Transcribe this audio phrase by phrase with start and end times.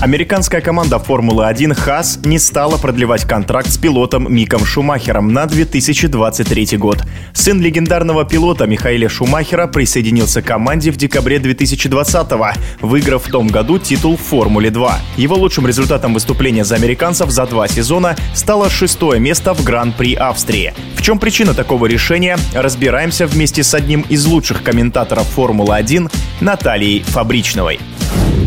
[0.00, 7.02] Американская команда Формулы-1 ХАС не стала продлевать контракт с пилотом Миком Шумахером на 2023 год.
[7.34, 12.46] Сын легендарного пилота Михаила Шумахера присоединился к команде в декабре 2020-го,
[12.80, 14.98] выиграв в том году титул в Формуле 2.
[15.18, 20.72] Его лучшим результатом выступления за американцев за два сезона стало шестое место в Гран-при Австрии.
[20.96, 26.10] В чем причина такого решения, разбираемся вместе с одним из лучших комментаторов Формулы-1
[26.40, 27.78] Натальей Фабричновой.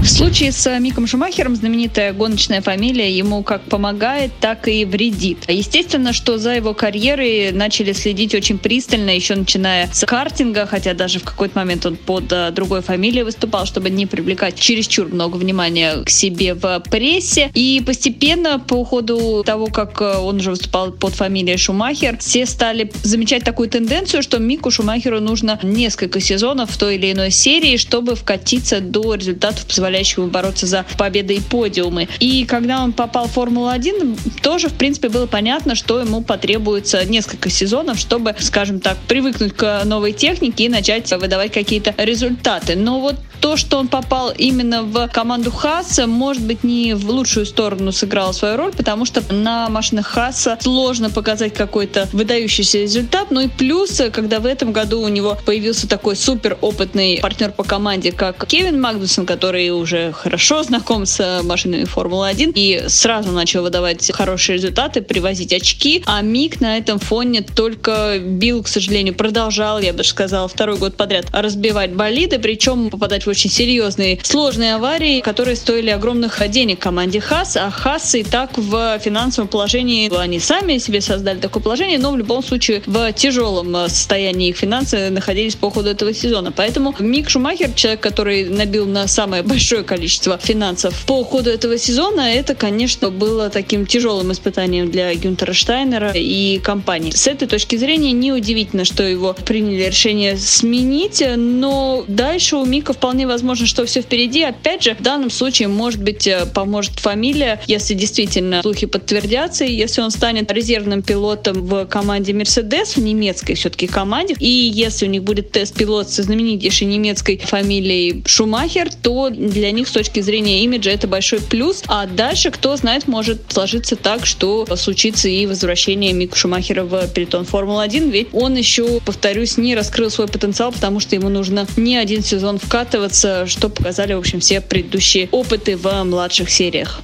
[0.00, 5.44] В случае с Миком Шумахером знаменитая гоночная фамилия ему как помогает, так и вредит.
[5.48, 11.18] Естественно, что за его карьерой начали следить очень пристально, еще начиная с картинга, хотя даже
[11.18, 16.02] в какой-то момент он под э, другой фамилией выступал, чтобы не привлекать чересчур много внимания
[16.04, 17.50] к себе в прессе.
[17.54, 22.90] И постепенно, по ходу того, как э, он уже выступал под фамилией Шумахер, все стали
[23.02, 28.14] замечать такую тенденцию, что Мику Шумахеру нужно несколько сезонов в той или иной серии, чтобы
[28.14, 32.08] вкатиться до результатов, позволяющих ему бороться за победы и подиумы.
[32.20, 37.48] И когда он попал в Формулу-1, тоже, в принципе, было понятно, что ему потребуется несколько
[37.48, 42.76] сезонов, чтобы, скажем так, привыкнуть к новой технике и начать выдавать какие-то результаты.
[42.76, 47.46] Но вот то, что он попал именно в команду Хаса, может быть, не в лучшую
[47.46, 53.30] сторону сыграло свою роль, потому что на машинах Хаса сложно показать какой-то выдающийся результат.
[53.30, 57.62] Ну и плюс, когда в этом году у него появился такой супер опытный партнер по
[57.62, 64.10] команде, как Кевин Магнусон, который уже хорошо знаком с машинами Формулы-1 и сразу начал выдавать
[64.12, 69.92] хорошие результаты, привозить очки, а Мик на этом фоне только бил, к сожалению, продолжал, я
[69.92, 75.56] бы сказала, второй год подряд разбивать болиды, причем попадать в очень серьезные, сложные аварии, которые
[75.56, 81.00] стоили огромных денег команде Хас, а Хас и так в финансовом положении, они сами себе
[81.00, 85.90] создали такое положение, но в любом случае в тяжелом состоянии их финансы находились по ходу
[85.90, 86.52] этого сезона.
[86.52, 92.32] Поэтому Мик Шумахер, человек, который набил на самое большое количество финансов по ходу этого сезона,
[92.32, 97.10] это, конечно, было таким тяжелым испытанием для Гюнтера Штайнера и компании.
[97.10, 103.18] С этой точки зрения неудивительно, что его приняли решение сменить, но дальше у Мика вполне
[103.18, 104.42] вполне возможно, что все впереди.
[104.42, 109.72] Опять же, в данном случае, может быть, э, поможет фамилия, если действительно слухи подтвердятся, и
[109.72, 115.08] если он станет резервным пилотом в команде Mercedes, в немецкой все-таки команде, и если у
[115.08, 120.90] них будет тест-пилот со знаменитейшей немецкой фамилией Шумахер, то для них с точки зрения имиджа
[120.90, 121.82] это большой плюс.
[121.86, 127.44] А дальше, кто знает, может сложиться так, что случится и возвращение Мика Шумахера в пелотон
[127.44, 132.22] Формулы-1, ведь он еще, повторюсь, не раскрыл свой потенциал, потому что ему нужно не один
[132.22, 137.00] сезон вкатывать ориентироваться, что показали, в общем, все предыдущие опыты в младших сериях.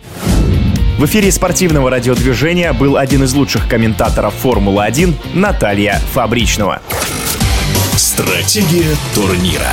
[0.98, 6.81] В эфире спортивного радиодвижения был один из лучших комментаторов Формулы-1 Наталья Фабричного.
[7.97, 9.72] Стратегия турнира.